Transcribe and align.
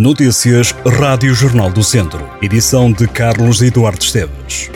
Notícias 0.00 0.74
Rádio 0.98 1.34
Jornal 1.34 1.70
do 1.70 1.84
Centro. 1.84 2.26
Edição 2.40 2.90
de 2.90 3.06
Carlos 3.06 3.60
Eduardo 3.60 4.02
Esteves. 4.02 4.70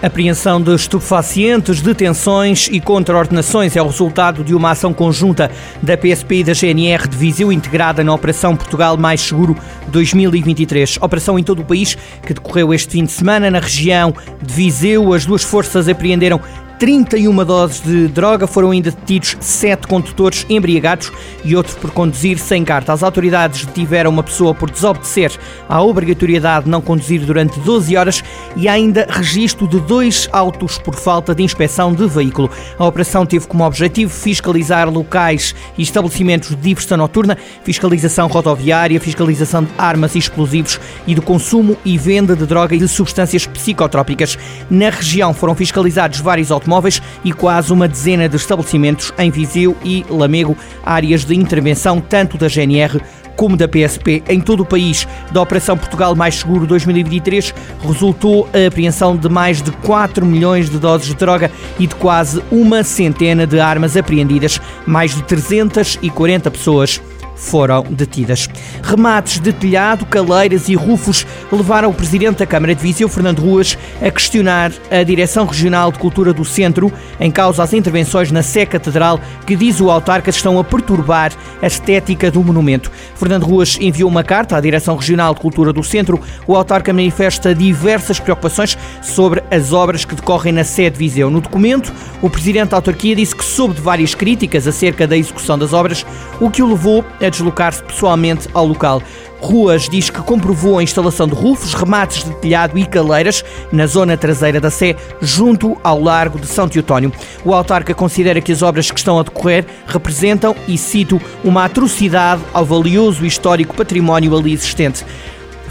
Apreensão 0.00 0.62
de 0.62 0.72
estupefacientes, 0.72 1.82
detenções 1.82 2.68
e 2.70 2.80
contraordenações 2.80 3.74
é 3.74 3.82
o 3.82 3.86
resultado 3.86 4.44
de 4.44 4.54
uma 4.54 4.70
ação 4.70 4.94
conjunta 4.94 5.50
da 5.82 5.96
PSP 5.96 6.36
e 6.36 6.44
da 6.44 6.52
GNR 6.52 7.08
de 7.08 7.16
Viseu, 7.16 7.50
integrada 7.50 8.04
na 8.04 8.14
Operação 8.14 8.54
Portugal 8.54 8.96
Mais 8.96 9.20
Seguro 9.20 9.56
2023. 9.88 10.98
Operação 11.02 11.36
em 11.36 11.42
todo 11.42 11.62
o 11.62 11.64
país 11.64 11.96
que 12.24 12.32
decorreu 12.32 12.72
este 12.72 12.92
fim 12.92 13.04
de 13.04 13.10
semana. 13.10 13.50
Na 13.50 13.58
região 13.58 14.14
de 14.40 14.54
Viseu, 14.54 15.12
as 15.12 15.26
duas 15.26 15.42
forças 15.42 15.88
apreenderam 15.88 16.40
31 16.78 17.44
doses 17.44 17.80
de 17.80 18.06
droga, 18.08 18.46
foram 18.46 18.70
ainda 18.70 18.90
detidos 18.90 19.36
sete 19.40 19.86
condutores 19.86 20.44
embriagados 20.48 21.10
e 21.42 21.56
outro 21.56 21.74
por 21.76 21.90
conduzir 21.90 22.38
sem 22.38 22.64
carta. 22.64 22.92
As 22.92 23.02
autoridades 23.02 23.64
detiveram 23.64 24.10
uma 24.10 24.22
pessoa 24.22 24.54
por 24.54 24.70
desobedecer 24.70 25.32
à 25.68 25.82
obrigatoriedade 25.82 26.66
de 26.66 26.70
não 26.70 26.82
conduzir 26.82 27.20
durante 27.22 27.58
12 27.60 27.96
horas 27.96 28.22
e 28.56 28.68
ainda 28.68 29.06
registro 29.08 29.66
de 29.66 29.80
dois 29.80 30.28
autos 30.32 30.76
por 30.76 30.94
falta 30.94 31.34
de 31.34 31.42
inspeção 31.42 31.94
de 31.94 32.06
veículo. 32.06 32.50
A 32.78 32.84
operação 32.84 33.24
teve 33.24 33.46
como 33.46 33.64
objetivo 33.64 34.12
fiscalizar 34.12 34.90
locais 34.90 35.54
e 35.78 35.82
estabelecimentos 35.82 36.50
de 36.50 36.56
diversão 36.56 36.98
noturna, 36.98 37.38
fiscalização 37.64 38.28
rodoviária, 38.28 39.00
fiscalização 39.00 39.64
de 39.64 39.70
armas 39.78 40.14
e 40.14 40.18
explosivos 40.18 40.78
e 41.06 41.14
do 41.14 41.22
consumo 41.22 41.76
e 41.84 41.96
venda 41.96 42.36
de 42.36 42.44
droga 42.44 42.74
e 42.74 42.78
de 42.78 42.88
substâncias 42.88 43.46
psicotrópicas. 43.46 44.38
Na 44.68 44.90
região 44.90 45.32
foram 45.32 45.54
fiscalizados 45.54 46.20
vários 46.20 46.50
automóveis 46.50 46.65
automóveis 46.66 47.00
e 47.24 47.32
quase 47.32 47.72
uma 47.72 47.88
dezena 47.88 48.28
de 48.28 48.36
estabelecimentos 48.36 49.12
em 49.16 49.30
Viseu 49.30 49.76
e 49.84 50.04
Lamego, 50.10 50.56
áreas 50.84 51.24
de 51.24 51.34
intervenção 51.34 52.00
tanto 52.00 52.36
da 52.36 52.48
GNR 52.48 53.00
como 53.36 53.56
da 53.56 53.68
PSP 53.68 54.22
em 54.28 54.40
todo 54.40 54.60
o 54.62 54.66
país. 54.66 55.06
Da 55.30 55.42
Operação 55.42 55.76
Portugal 55.76 56.14
Mais 56.16 56.36
Seguro 56.36 56.66
2023 56.66 57.54
resultou 57.82 58.48
a 58.52 58.66
apreensão 58.66 59.16
de 59.16 59.28
mais 59.28 59.62
de 59.62 59.70
4 59.70 60.24
milhões 60.24 60.70
de 60.70 60.78
doses 60.78 61.08
de 61.08 61.14
droga 61.14 61.50
e 61.78 61.86
de 61.86 61.94
quase 61.94 62.42
uma 62.50 62.82
centena 62.82 63.46
de 63.46 63.60
armas 63.60 63.96
apreendidas, 63.96 64.60
mais 64.86 65.14
de 65.14 65.22
340 65.22 66.50
pessoas 66.50 67.00
foram 67.36 67.82
detidas. 67.82 68.48
Remates 68.82 69.38
de 69.38 69.52
telhado, 69.52 70.06
caleiras 70.06 70.68
e 70.68 70.74
rufos 70.74 71.26
levaram 71.52 71.90
o 71.90 71.94
presidente 71.94 72.38
da 72.38 72.46
Câmara 72.46 72.74
de 72.74 72.82
Viseu, 72.82 73.08
Fernando 73.08 73.40
Ruas, 73.40 73.78
a 74.02 74.10
questionar 74.10 74.72
a 74.90 75.02
Direção 75.02 75.46
Regional 75.46 75.92
de 75.92 75.98
Cultura 75.98 76.32
do 76.32 76.44
Centro 76.44 76.92
em 77.20 77.30
causa 77.30 77.62
as 77.62 77.72
intervenções 77.72 78.32
na 78.32 78.42
Sé 78.42 78.66
Catedral 78.66 79.20
que, 79.46 79.54
diz 79.54 79.80
o 79.80 79.90
autarca, 79.90 80.30
estão 80.30 80.58
a 80.58 80.64
perturbar 80.64 81.32
a 81.62 81.66
estética 81.66 82.30
do 82.30 82.42
monumento. 82.42 82.90
Fernando 83.14 83.44
Ruas 83.44 83.76
enviou 83.80 84.08
uma 84.08 84.24
carta 84.24 84.56
à 84.56 84.60
Direção 84.60 84.96
Regional 84.96 85.34
de 85.34 85.40
Cultura 85.40 85.72
do 85.72 85.82
Centro. 85.82 86.20
O 86.46 86.56
autarca 86.56 86.92
manifesta 86.92 87.54
diversas 87.54 88.18
preocupações 88.18 88.76
sobre 89.02 89.42
as 89.50 89.72
obras 89.72 90.04
que 90.04 90.14
decorrem 90.14 90.52
na 90.52 90.64
Sé 90.64 90.88
de 90.90 90.98
Viseu. 90.98 91.30
No 91.30 91.40
documento, 91.40 91.92
o 92.22 92.30
presidente 92.30 92.70
da 92.70 92.76
autarquia 92.76 93.14
disse 93.14 93.34
que 93.34 93.44
soube 93.44 93.74
de 93.74 93.80
várias 93.80 94.14
críticas 94.14 94.66
acerca 94.66 95.06
da 95.06 95.16
execução 95.16 95.58
das 95.58 95.72
obras, 95.72 96.06
o 96.40 96.50
que 96.50 96.62
o 96.62 96.68
levou 96.68 97.04
a 97.20 97.25
a 97.26 97.30
deslocar-se 97.30 97.82
pessoalmente 97.82 98.48
ao 98.54 98.66
local. 98.66 99.02
Ruas 99.40 99.88
diz 99.88 100.08
que 100.08 100.20
comprovou 100.22 100.78
a 100.78 100.82
instalação 100.82 101.28
de 101.28 101.34
rufos, 101.34 101.74
remates 101.74 102.24
de 102.24 102.34
telhado 102.36 102.78
e 102.78 102.86
caleiras 102.86 103.44
na 103.70 103.86
zona 103.86 104.16
traseira 104.16 104.60
da 104.60 104.70
Sé, 104.70 104.96
junto 105.20 105.76
ao 105.84 106.00
Largo 106.00 106.38
de 106.38 106.46
São 106.46 106.68
Teotónio. 106.68 107.12
O 107.44 107.52
autarca 107.52 107.94
considera 107.94 108.40
que 108.40 108.50
as 108.50 108.62
obras 108.62 108.90
que 108.90 108.98
estão 108.98 109.18
a 109.18 109.22
decorrer 109.22 109.66
representam, 109.86 110.56
e 110.66 110.78
cito, 110.78 111.20
uma 111.44 111.64
atrocidade 111.64 112.42
ao 112.52 112.64
valioso 112.64 113.24
e 113.24 113.28
histórico 113.28 113.76
património 113.76 114.36
ali 114.36 114.52
existente. 114.52 115.04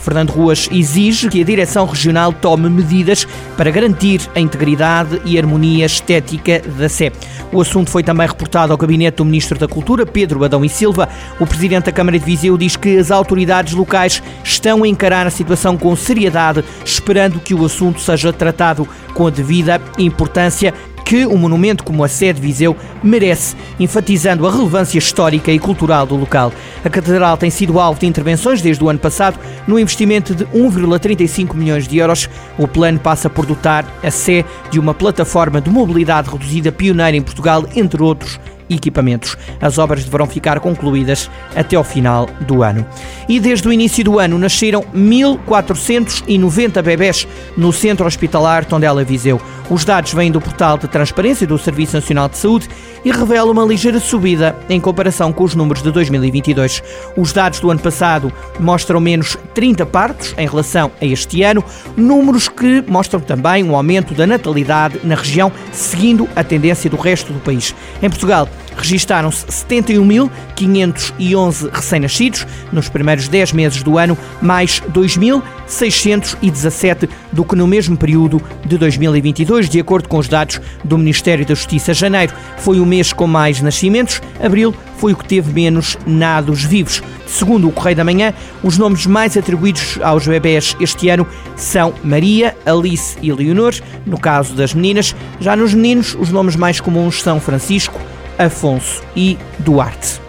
Fernando 0.05 0.29
Ruas 0.29 0.69
exige 0.71 1.27
que 1.29 1.41
a 1.41 1.43
Direção 1.43 1.87
Regional 1.87 2.31
tome 2.31 2.69
medidas 2.69 3.27
para 3.57 3.71
garantir 3.71 4.21
a 4.35 4.39
integridade 4.39 5.19
e 5.25 5.35
harmonia 5.35 5.87
estética 5.87 6.61
da 6.77 6.87
Sé. 6.87 7.11
O 7.51 7.59
assunto 7.59 7.89
foi 7.89 8.03
também 8.03 8.27
reportado 8.27 8.71
ao 8.71 8.77
gabinete 8.77 9.15
do 9.15 9.25
Ministro 9.25 9.57
da 9.57 9.67
Cultura, 9.67 10.05
Pedro 10.05 10.43
Adão 10.43 10.63
e 10.63 10.69
Silva. 10.69 11.09
O 11.39 11.47
Presidente 11.47 11.85
da 11.85 11.91
Câmara 11.91 12.19
de 12.19 12.25
Viseu 12.25 12.55
diz 12.55 12.75
que 12.75 12.99
as 12.99 13.09
autoridades 13.09 13.73
locais 13.73 14.21
estão 14.43 14.83
a 14.83 14.87
encarar 14.87 15.25
a 15.25 15.31
situação 15.31 15.75
com 15.75 15.95
seriedade, 15.95 16.63
esperando 16.85 17.39
que 17.39 17.55
o 17.55 17.65
assunto 17.65 17.99
seja 17.99 18.31
tratado 18.31 18.87
com 19.15 19.25
a 19.25 19.31
devida 19.31 19.81
importância 19.97 20.71
que 21.05 21.25
um 21.25 21.37
monumento 21.37 21.83
como 21.83 22.03
a 22.03 22.07
sede 22.07 22.41
Viseu 22.41 22.75
merece, 23.03 23.55
enfatizando 23.79 24.45
a 24.47 24.51
relevância 24.51 24.97
histórica 24.97 25.51
e 25.51 25.59
cultural 25.59 26.07
do 26.07 26.15
local. 26.15 26.51
A 26.83 26.89
Catedral 26.89 27.37
tem 27.37 27.51
sido 27.51 27.79
alvo 27.79 27.99
de 27.99 28.07
intervenções 28.07 28.61
desde 28.61 28.83
o 28.83 28.89
ano 28.89 28.99
passado, 28.99 29.39
no 29.67 29.79
investimento 29.79 30.33
de 30.33 30.45
1,35 30.45 31.53
milhões 31.53 31.87
de 31.87 31.99
euros. 31.99 32.27
O 32.57 32.67
plano 32.67 32.99
passa 32.99 33.29
por 33.29 33.45
dotar 33.45 33.85
a 34.03 34.09
Sé 34.09 34.43
de 34.71 34.79
uma 34.79 34.95
plataforma 34.95 35.61
de 35.61 35.69
mobilidade 35.69 36.29
reduzida 36.29 36.71
pioneira 36.71 37.15
em 37.15 37.21
Portugal, 37.21 37.65
entre 37.75 38.01
outros 38.01 38.39
equipamentos. 38.69 39.37
As 39.61 39.77
obras 39.77 40.03
deverão 40.03 40.25
ficar 40.25 40.59
concluídas 40.59 41.29
até 41.55 41.75
ao 41.75 41.83
final 41.83 42.27
do 42.41 42.63
ano. 42.63 42.85
E 43.29 43.39
desde 43.39 43.67
o 43.67 43.73
início 43.73 44.03
do 44.03 44.19
ano 44.19 44.37
nasceram 44.37 44.83
1.490 44.95 46.81
bebés 46.81 47.27
no 47.55 47.71
Centro 47.71 48.07
Hospitalar 48.07 48.65
Tondela 48.65 49.03
Viseu. 49.03 49.39
Os 49.69 49.83
dados 49.83 50.13
vêm 50.13 50.31
do 50.31 50.39
portal 50.39 50.77
de 50.77 50.87
transparência 50.87 51.47
do 51.47 51.57
Serviço 51.57 51.95
Nacional 51.95 52.29
de 52.29 52.37
Saúde 52.37 52.69
e 53.03 53.11
revelam 53.11 53.51
uma 53.51 53.65
ligeira 53.65 53.99
subida 53.99 54.55
em 54.69 54.79
comparação 54.79 55.33
com 55.33 55.43
os 55.43 55.55
números 55.55 55.81
de 55.81 55.91
2022. 55.91 56.83
Os 57.17 57.33
dados 57.33 57.59
do 57.59 57.71
ano 57.71 57.79
passado 57.79 58.31
mostram 58.59 58.99
menos 58.99 59.35
30 59.55 59.85
partos 59.87 60.35
em 60.37 60.47
relação 60.47 60.91
a 61.01 61.05
este 61.05 61.41
ano, 61.41 61.63
números 61.97 62.47
que 62.47 62.83
mostram 62.87 63.19
também 63.19 63.63
um 63.63 63.75
aumento 63.75 64.13
da 64.13 64.27
natalidade 64.27 64.99
na 65.03 65.15
região, 65.15 65.51
seguindo 65.71 66.29
a 66.35 66.43
tendência 66.43 66.89
do 66.89 66.97
resto 66.97 67.33
do 67.33 67.39
país. 67.39 67.73
Em 68.03 68.09
Portugal, 68.09 68.47
registaram-se 68.77 69.45
71.511 69.47 71.71
recém-nascidos 71.71 72.45
nos 72.71 72.87
primeiros 72.89 73.27
10 73.27 73.53
meses 73.53 73.81
do 73.83 73.97
ano, 73.97 74.15
mais 74.41 74.81
2.617 74.91 77.09
do 77.31 77.43
que 77.43 77.55
no 77.55 77.67
mesmo 77.67 77.97
período 77.97 78.41
de 78.65 78.77
2022, 78.77 79.69
de 79.69 79.79
acordo 79.79 80.09
com 80.09 80.17
os 80.17 80.27
dados 80.27 80.59
do 80.83 80.97
Ministério 80.97 81.45
da 81.45 81.53
Justiça. 81.53 81.93
Janeiro 81.93 82.33
foi 82.57 82.79
o 82.79 82.85
mês 82.85 83.13
com 83.13 83.27
mais 83.27 83.61
nascimentos, 83.61 84.19
abril 84.43 84.73
foi 84.97 85.13
o 85.13 85.15
que 85.15 85.25
teve 85.25 85.53
menos 85.53 85.97
nados 86.05 86.63
vivos. 86.63 87.01
Segundo 87.27 87.67
o 87.67 87.71
Correio 87.71 87.97
da 87.97 88.03
Manhã, 88.03 88.33
os 88.63 88.77
nomes 88.77 89.05
mais 89.05 89.35
atribuídos 89.35 89.99
aos 90.01 90.27
bebés 90.27 90.75
este 90.79 91.09
ano 91.09 91.27
são 91.55 91.93
Maria, 92.03 92.55
Alice 92.65 93.17
e 93.21 93.31
Leonor, 93.31 93.73
no 94.05 94.19
caso 94.19 94.55
das 94.55 94.73
meninas. 94.73 95.15
Já 95.39 95.55
nos 95.55 95.73
meninos, 95.73 96.15
os 96.19 96.31
nomes 96.31 96.55
mais 96.55 96.79
comuns 96.79 97.21
são 97.21 97.39
Francisco, 97.39 97.99
Afonso 98.37 99.01
e 99.15 99.37
Duarte. 99.59 100.25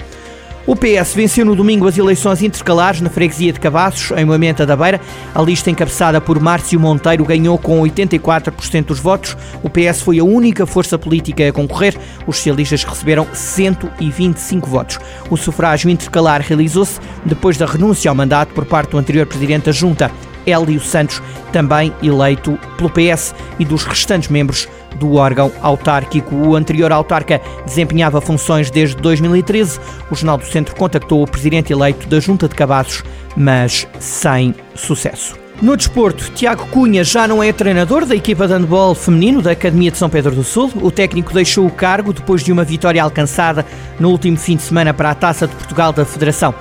O 0.66 0.74
PS 0.74 1.14
venceu 1.14 1.44
no 1.44 1.54
domingo 1.54 1.86
as 1.86 1.96
eleições 1.96 2.42
intercalares 2.42 3.00
na 3.00 3.08
freguesia 3.08 3.52
de 3.52 3.60
Cavassos, 3.60 4.10
em 4.16 4.24
Moimenta 4.24 4.66
da 4.66 4.74
Beira. 4.74 5.00
A 5.32 5.40
lista 5.40 5.70
encabeçada 5.70 6.20
por 6.20 6.40
Márcio 6.40 6.80
Monteiro 6.80 7.24
ganhou 7.24 7.56
com 7.56 7.80
84% 7.82 8.86
dos 8.86 8.98
votos. 8.98 9.36
O 9.62 9.70
PS 9.70 10.00
foi 10.00 10.18
a 10.18 10.24
única 10.24 10.66
força 10.66 10.98
política 10.98 11.48
a 11.48 11.52
concorrer. 11.52 11.96
Os 12.26 12.38
socialistas 12.38 12.82
receberam 12.82 13.28
125 13.32 14.68
votos. 14.68 14.98
O 15.30 15.36
sufrágio 15.36 15.88
intercalar 15.88 16.40
realizou-se 16.40 16.98
depois 17.24 17.56
da 17.56 17.64
renúncia 17.64 18.08
ao 18.10 18.16
mandato 18.16 18.52
por 18.52 18.64
parte 18.64 18.90
do 18.90 18.98
anterior 18.98 19.24
presidente 19.24 19.66
da 19.66 19.72
Junta, 19.72 20.10
Hélio 20.44 20.80
Santos, 20.80 21.22
também 21.52 21.92
eleito 22.02 22.58
pelo 22.76 22.90
PS, 22.90 23.36
e 23.60 23.64
dos 23.64 23.84
restantes 23.84 24.28
membros 24.28 24.68
do 24.96 25.14
órgão 25.14 25.52
autárquico. 25.62 26.34
O 26.34 26.56
anterior 26.56 26.92
autarca 26.92 27.40
desempenhava 27.64 28.20
funções 28.20 28.70
desde 28.70 28.96
2013. 28.96 29.78
O 30.10 30.14
Jornal 30.14 30.38
do 30.38 30.46
Centro 30.46 30.74
contactou 30.74 31.22
o 31.22 31.30
presidente 31.30 31.72
eleito 31.72 32.06
da 32.08 32.20
Junta 32.20 32.48
de 32.48 32.54
Cabazos, 32.54 33.02
mas 33.36 33.86
sem 34.00 34.54
sucesso. 34.74 35.46
No 35.62 35.74
desporto, 35.74 36.30
Tiago 36.32 36.66
Cunha 36.66 37.02
já 37.02 37.26
não 37.26 37.42
é 37.42 37.50
treinador 37.50 38.04
da 38.04 38.14
equipa 38.14 38.46
de 38.46 38.52
handball 38.52 38.94
feminino 38.94 39.40
da 39.40 39.52
Academia 39.52 39.90
de 39.90 39.96
São 39.96 40.10
Pedro 40.10 40.34
do 40.34 40.44
Sul. 40.44 40.70
O 40.82 40.90
técnico 40.90 41.32
deixou 41.32 41.66
o 41.66 41.70
cargo 41.70 42.12
depois 42.12 42.44
de 42.44 42.52
uma 42.52 42.62
vitória 42.62 43.02
alcançada 43.02 43.64
no 43.98 44.10
último 44.10 44.36
fim 44.36 44.56
de 44.56 44.62
semana 44.62 44.92
para 44.92 45.10
a 45.10 45.14
Taça 45.14 45.46
de 45.46 45.54
Portugal 45.54 45.94
da 45.94 46.04
Federação. 46.04 46.54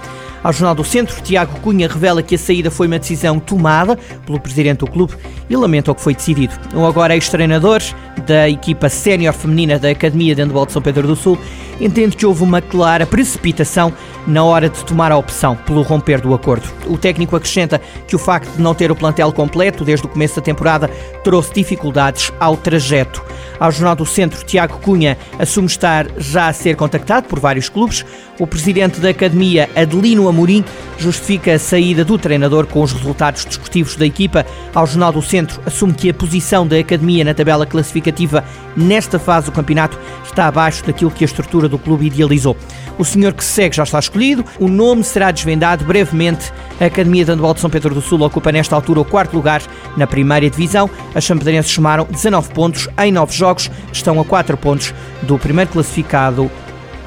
Ao 0.45 0.53
Jornal 0.53 0.75
do 0.75 0.83
Centro, 0.83 1.19
Tiago 1.23 1.59
Cunha 1.61 1.87
revela 1.87 2.21
que 2.21 2.35
a 2.35 2.37
saída 2.37 2.69
foi 2.69 2.85
uma 2.85 2.99
decisão 2.99 3.39
tomada 3.39 3.97
pelo 4.27 4.39
presidente 4.39 4.81
do 4.81 4.85
clube 4.85 5.15
e 5.49 5.55
lamenta 5.55 5.91
o 5.91 5.95
que 5.95 6.01
foi 6.01 6.13
decidido. 6.13 6.53
O 6.75 6.85
agora 6.85 7.15
ex-treinador 7.15 7.81
da 8.27 8.47
equipa 8.47 8.87
sénior 8.87 9.33
feminina 9.33 9.79
da 9.79 9.89
Academia 9.89 10.35
de 10.35 10.43
Handball 10.43 10.67
de 10.67 10.73
São 10.73 10.83
Pedro 10.83 11.07
do 11.07 11.15
Sul 11.15 11.35
entende 11.81 12.15
que 12.15 12.27
houve 12.27 12.43
uma 12.43 12.61
clara 12.61 13.07
precipitação 13.07 13.91
na 14.27 14.43
hora 14.43 14.69
de 14.69 14.85
tomar 14.85 15.11
a 15.11 15.17
opção 15.17 15.55
pelo 15.55 15.81
romper 15.81 16.21
do 16.21 16.33
acordo. 16.33 16.67
O 16.85 16.97
técnico 16.97 17.35
acrescenta 17.35 17.81
que 18.07 18.15
o 18.15 18.19
facto 18.19 18.55
de 18.55 18.61
não 18.61 18.75
ter 18.75 18.91
o 18.91 18.95
plantel 18.95 19.31
completo 19.31 19.83
desde 19.83 20.05
o 20.05 20.09
começo 20.09 20.35
da 20.35 20.41
temporada 20.43 20.89
trouxe 21.23 21.53
dificuldades 21.53 22.31
ao 22.39 22.55
trajeto. 22.55 23.23
Ao 23.59 23.71
Jornal 23.71 23.95
do 23.95 24.05
Centro, 24.05 24.43
Tiago 24.43 24.79
Cunha 24.79 25.17
assume 25.39 25.67
estar 25.67 26.07
já 26.17 26.47
a 26.47 26.53
ser 26.53 26.75
contactado 26.75 27.27
por 27.27 27.39
vários 27.39 27.69
clubes. 27.69 28.05
O 28.39 28.45
presidente 28.45 28.99
da 28.99 29.09
Academia, 29.09 29.69
Adelino 29.75 30.27
Amorim, 30.35 30.65
justifica 30.97 31.53
a 31.53 31.59
saída 31.59 32.03
do 32.03 32.17
treinador 32.17 32.67
com 32.67 32.81
os 32.81 32.91
resultados 32.91 33.45
desportivos 33.45 33.95
da 33.95 34.05
equipa. 34.05 34.45
Ao 34.73 34.85
Jornal 34.85 35.13
do 35.13 35.21
Centro, 35.21 35.61
assume 35.65 35.93
que 35.93 36.09
a 36.09 36.13
posição 36.13 36.67
da 36.67 36.77
Academia 36.77 37.23
na 37.23 37.33
tabela 37.33 37.65
classificativa 37.65 38.43
nesta 38.75 39.17
fase 39.17 39.45
do 39.45 39.53
campeonato 39.53 39.97
está 40.25 40.47
abaixo 40.47 40.85
daquilo 40.85 41.09
que 41.09 41.23
a 41.23 41.25
estrutura 41.25 41.69
do 41.69 41.79
clube 41.79 42.07
idealizou. 42.07 42.57
O 42.97 43.05
senhor 43.05 43.33
que 43.33 43.43
segue 43.43 43.77
já 43.77 43.83
está 43.83 43.97
escolhido, 43.97 44.43
o 44.59 44.67
nome 44.67 45.03
será 45.03 45.31
desvendado 45.31 45.85
brevemente. 45.85 46.51
A 46.79 46.85
Academia 46.85 47.23
de 47.23 47.31
Handball 47.31 47.53
de 47.53 47.61
São 47.61 47.69
Pedro 47.69 47.95
do 47.95 48.01
Sul 48.01 48.21
ocupa 48.21 48.51
nesta 48.51 48.75
altura 48.75 48.99
o 48.99 49.05
quarto 49.05 49.33
lugar 49.33 49.61
na 49.95 50.05
primeira 50.05 50.49
divisão. 50.49 50.89
As 51.13 51.23
champedrenses 51.23 51.71
somaram 51.71 52.05
19 52.05 52.49
pontos 52.53 52.89
em 52.97 53.11
9 53.11 53.33
jogos, 53.33 53.71
estão 53.91 54.19
a 54.19 54.25
4 54.25 54.57
pontos 54.57 54.93
do 55.21 55.39
primeiro 55.39 55.71
classificado, 55.71 56.51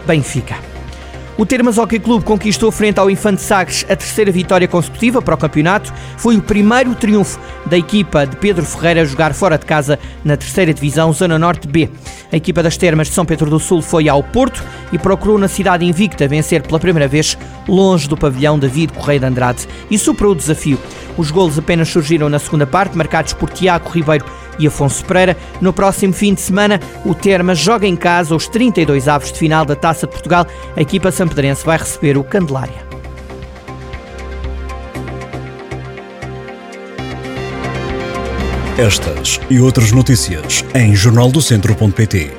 Benfica. 0.07 0.68
O 1.39 1.47
Termas 1.47 1.79
Hockey 1.79 2.01
Clube 2.01 2.25
conquistou 2.25 2.73
frente 2.73 2.99
ao 2.99 3.09
Infante 3.09 3.41
Sagres 3.41 3.87
a 3.89 3.95
terceira 3.95 4.33
vitória 4.33 4.67
consecutiva 4.67 5.23
para 5.23 5.37
o 5.37 5.39
campeonato. 5.39 5.95
Foi 6.17 6.37
o 6.37 6.43
primeiro 6.43 6.97
triunfo 6.97 7.39
da 7.65 7.79
equipa 7.79 8.27
de 8.27 8.35
Pedro 8.35 8.65
Ferreira 8.65 9.03
a 9.03 9.05
jogar 9.05 9.33
fora 9.33 9.57
de 9.57 9.65
casa 9.65 10.01
na 10.25 10.37
terceira 10.37 10.75
divisão, 10.75 11.13
Zona 11.13 11.39
Norte 11.39 11.69
B. 11.69 11.89
A 12.33 12.37
equipa 12.37 12.61
das 12.61 12.77
Termas 12.77 13.07
de 13.07 13.15
São 13.15 13.25
Pedro 13.25 13.49
do 13.49 13.61
Sul 13.61 13.81
foi 13.81 14.09
ao 14.09 14.21
Porto 14.21 14.65
e 14.91 14.99
procurou 14.99 15.39
na 15.39 15.47
cidade 15.47 15.85
invicta 15.85 16.27
vencer 16.27 16.61
pela 16.61 16.81
primeira 16.81 17.07
vez 17.07 17.39
longe 17.69 18.09
do 18.09 18.17
pavilhão 18.17 18.59
David 18.59 18.93
Correia 18.93 19.21
de 19.21 19.27
Andrade 19.27 19.69
e 19.89 19.97
superou 19.97 20.33
o 20.33 20.37
desafio. 20.37 20.77
Os 21.17 21.31
golos 21.31 21.57
apenas 21.57 21.89
surgiram 21.89 22.29
na 22.29 22.41
segunda 22.41 22.67
parte, 22.67 22.99
marcados 22.99 23.33
por 23.33 23.49
Tiago 23.49 23.89
Ribeiro 23.91 24.25
e 24.59 24.67
Afonso 24.67 25.05
Pereira. 25.05 25.37
No 25.61 25.73
próximo 25.73 26.13
fim 26.13 26.35
de 26.35 26.41
semana, 26.41 26.81
o 27.05 27.15
Terma 27.15 27.55
joga 27.55 27.87
em 27.87 27.97
casa 27.97 28.35
os 28.35 28.49
32 28.49 29.09
avos 29.09 29.33
de 29.33 29.39
final 29.39 29.65
da 29.65 29.77
Taça 29.77 30.07
de 30.07 30.13
Portugal. 30.13 30.47
A 30.77 30.81
equipa 30.81 31.11
sampedrense 31.11 31.65
vai 31.65 31.79
receber 31.79 32.17
o 32.17 32.25
Candelária. 32.25 32.89
Estas 38.79 39.41
e 39.51 39.59
outras 39.59 39.91
notícias 39.91 40.65
em 40.73 40.95
jornaldocentro.pt 40.95 42.31